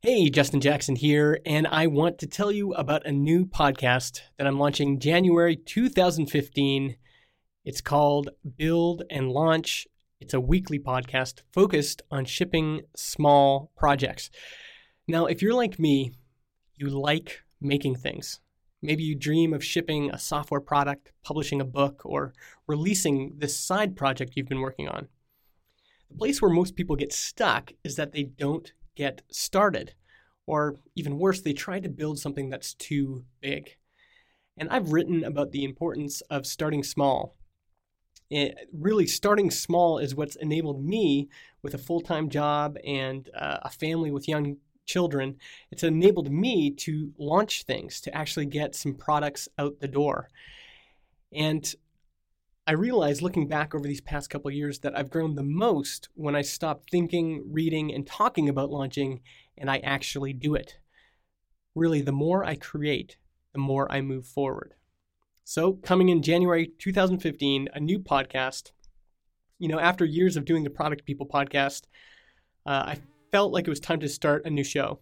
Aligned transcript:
Hey, 0.00 0.30
Justin 0.30 0.60
Jackson 0.60 0.94
here, 0.94 1.40
and 1.44 1.66
I 1.66 1.88
want 1.88 2.18
to 2.18 2.28
tell 2.28 2.52
you 2.52 2.72
about 2.74 3.04
a 3.04 3.10
new 3.10 3.44
podcast 3.44 4.20
that 4.36 4.46
I'm 4.46 4.56
launching 4.56 5.00
January 5.00 5.56
2015. 5.56 6.94
It's 7.64 7.80
called 7.80 8.30
Build 8.56 9.02
and 9.10 9.32
Launch. 9.32 9.88
It's 10.20 10.34
a 10.34 10.40
weekly 10.40 10.78
podcast 10.78 11.40
focused 11.52 12.02
on 12.12 12.26
shipping 12.26 12.82
small 12.94 13.72
projects. 13.76 14.30
Now, 15.08 15.26
if 15.26 15.42
you're 15.42 15.52
like 15.52 15.80
me, 15.80 16.12
you 16.76 16.90
like 16.90 17.42
making 17.60 17.96
things. 17.96 18.38
Maybe 18.80 19.02
you 19.02 19.16
dream 19.16 19.52
of 19.52 19.64
shipping 19.64 20.12
a 20.12 20.18
software 20.20 20.60
product, 20.60 21.10
publishing 21.24 21.60
a 21.60 21.64
book, 21.64 22.02
or 22.04 22.34
releasing 22.68 23.34
this 23.38 23.58
side 23.58 23.96
project 23.96 24.34
you've 24.36 24.48
been 24.48 24.60
working 24.60 24.88
on. 24.88 25.08
The 26.08 26.18
place 26.18 26.40
where 26.40 26.52
most 26.52 26.76
people 26.76 26.94
get 26.94 27.12
stuck 27.12 27.72
is 27.82 27.96
that 27.96 28.12
they 28.12 28.22
don't 28.22 28.72
get 28.98 29.22
started. 29.30 29.94
Or 30.46 30.76
even 30.96 31.18
worse, 31.18 31.40
they 31.40 31.52
try 31.52 31.78
to 31.80 31.88
build 31.88 32.18
something 32.18 32.50
that's 32.50 32.74
too 32.74 33.24
big. 33.40 33.76
And 34.58 34.68
I've 34.70 34.92
written 34.92 35.24
about 35.24 35.52
the 35.52 35.64
importance 35.64 36.20
of 36.22 36.46
starting 36.46 36.82
small. 36.82 37.36
It, 38.28 38.58
really, 38.72 39.06
starting 39.06 39.50
small 39.50 39.98
is 39.98 40.14
what's 40.14 40.36
enabled 40.36 40.84
me 40.84 41.28
with 41.62 41.74
a 41.74 41.78
full 41.78 42.00
time 42.00 42.28
job 42.28 42.76
and 42.84 43.30
uh, 43.34 43.58
a 43.62 43.70
family 43.70 44.10
with 44.10 44.28
young 44.28 44.56
children. 44.84 45.36
It's 45.70 45.84
enabled 45.84 46.30
me 46.30 46.70
to 46.72 47.12
launch 47.18 47.62
things, 47.62 48.00
to 48.02 48.14
actually 48.14 48.46
get 48.46 48.74
some 48.74 48.94
products 48.94 49.48
out 49.58 49.80
the 49.80 49.88
door. 49.88 50.28
And 51.32 51.72
I 52.68 52.72
realized 52.72 53.22
looking 53.22 53.48
back 53.48 53.74
over 53.74 53.88
these 53.88 54.02
past 54.02 54.28
couple 54.28 54.50
years 54.50 54.80
that 54.80 54.94
I've 54.94 55.08
grown 55.08 55.36
the 55.36 55.42
most 55.42 56.10
when 56.12 56.36
I 56.36 56.42
stop 56.42 56.82
thinking, 56.90 57.42
reading, 57.50 57.94
and 57.94 58.06
talking 58.06 58.46
about 58.46 58.68
launching 58.68 59.22
and 59.56 59.70
I 59.70 59.78
actually 59.78 60.34
do 60.34 60.54
it. 60.54 60.78
Really, 61.74 62.02
the 62.02 62.12
more 62.12 62.44
I 62.44 62.56
create, 62.56 63.16
the 63.54 63.58
more 63.58 63.90
I 63.90 64.02
move 64.02 64.26
forward. 64.26 64.74
So, 65.44 65.72
coming 65.72 66.10
in 66.10 66.20
January 66.20 66.70
2015, 66.78 67.70
a 67.72 67.80
new 67.80 67.98
podcast. 67.98 68.72
You 69.58 69.68
know, 69.68 69.80
after 69.80 70.04
years 70.04 70.36
of 70.36 70.44
doing 70.44 70.62
the 70.62 70.68
Product 70.68 71.06
People 71.06 71.26
podcast, 71.26 71.84
uh, 72.66 72.84
I 72.84 72.98
felt 73.32 73.50
like 73.50 73.66
it 73.66 73.70
was 73.70 73.80
time 73.80 74.00
to 74.00 74.10
start 74.10 74.44
a 74.44 74.50
new 74.50 74.62
show. 74.62 75.00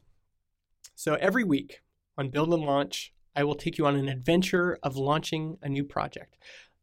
So, 0.95 1.14
every 1.14 1.42
week 1.42 1.80
on 2.17 2.30
Build 2.30 2.55
and 2.55 2.62
Launch, 2.62 3.12
I 3.34 3.42
will 3.42 3.56
take 3.56 3.77
you 3.77 3.86
on 3.86 3.97
an 3.97 4.08
adventure 4.08 4.78
of 4.84 4.97
launching 4.97 5.58
a 5.62 5.69
new 5.69 5.83
project. 5.83 6.36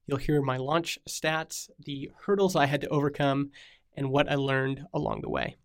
You'll 0.05 0.17
hear 0.17 0.41
my 0.41 0.57
launch 0.57 0.99
stats, 1.07 1.69
the 1.79 2.11
hurdles 2.25 2.55
I 2.55 2.65
had 2.65 2.81
to 2.81 2.89
overcome, 2.89 3.51
and 3.95 4.09
what 4.09 4.29
I 4.29 4.35
learned 4.35 4.85
along 4.93 5.21
the 5.21 5.29
way. 5.29 5.55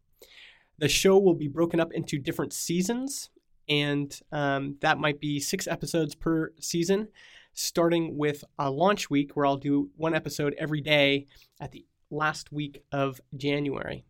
The 0.78 0.88
show 0.88 1.18
will 1.18 1.34
be 1.34 1.48
broken 1.48 1.80
up 1.80 1.92
into 1.92 2.18
different 2.18 2.52
seasons, 2.52 3.30
and 3.68 4.18
um, 4.30 4.76
that 4.80 4.98
might 4.98 5.20
be 5.20 5.40
six 5.40 5.66
episodes 5.66 6.14
per 6.14 6.52
season, 6.60 7.08
starting 7.52 8.16
with 8.16 8.44
a 8.58 8.70
launch 8.70 9.10
week 9.10 9.34
where 9.34 9.44
I'll 9.44 9.56
do 9.56 9.90
one 9.96 10.14
episode 10.14 10.54
every 10.56 10.80
day 10.80 11.26
at 11.60 11.72
the 11.72 11.84
last 12.10 12.52
week 12.52 12.84
of 12.92 13.20
January. 13.36 14.04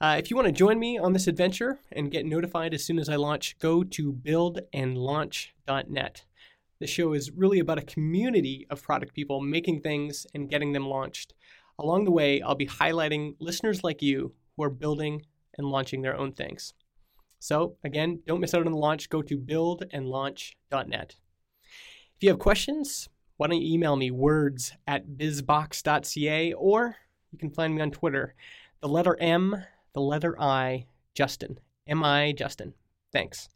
Uh, 0.00 0.16
if 0.18 0.30
you 0.30 0.36
want 0.36 0.46
to 0.46 0.52
join 0.52 0.78
me 0.78 0.98
on 0.98 1.14
this 1.14 1.26
adventure 1.26 1.80
and 1.90 2.10
get 2.10 2.26
notified 2.26 2.74
as 2.74 2.84
soon 2.84 2.98
as 2.98 3.08
I 3.08 3.16
launch, 3.16 3.58
go 3.58 3.82
to 3.82 4.12
buildandlaunch.net. 4.12 6.24
The 6.78 6.86
show 6.86 7.12
is 7.14 7.30
really 7.30 7.58
about 7.58 7.78
a 7.78 7.82
community 7.82 8.66
of 8.70 8.82
product 8.82 9.14
people 9.14 9.40
making 9.40 9.80
things 9.80 10.26
and 10.34 10.50
getting 10.50 10.72
them 10.72 10.86
launched. 10.86 11.34
Along 11.78 12.04
the 12.04 12.10
way, 12.10 12.42
I'll 12.42 12.54
be 12.54 12.66
highlighting 12.66 13.34
listeners 13.38 13.82
like 13.82 14.02
you 14.02 14.34
who 14.56 14.62
are 14.64 14.70
building 14.70 15.22
and 15.56 15.68
launching 15.68 16.02
their 16.02 16.16
own 16.16 16.32
things. 16.32 16.74
So, 17.38 17.76
again, 17.84 18.20
don't 18.26 18.40
miss 18.40 18.54
out 18.54 18.66
on 18.66 18.72
the 18.72 18.78
launch. 18.78 19.08
Go 19.08 19.22
to 19.22 19.38
buildandlaunch.net. 19.38 21.16
If 22.16 22.22
you 22.22 22.28
have 22.30 22.38
questions, 22.38 23.08
why 23.36 23.46
don't 23.46 23.60
you 23.60 23.74
email 23.74 23.96
me 23.96 24.10
words 24.10 24.72
at 24.86 25.06
bizbox.ca 25.06 26.52
or 26.54 26.96
you 27.30 27.38
can 27.38 27.50
find 27.50 27.74
me 27.74 27.82
on 27.82 27.90
Twitter. 27.90 28.34
The 28.80 28.88
letter 28.88 29.16
M, 29.20 29.64
the 29.92 30.00
letter 30.00 30.40
I, 30.40 30.86
Justin. 31.14 31.58
M 31.86 32.02
I 32.02 32.32
Justin. 32.32 32.74
Thanks. 33.12 33.48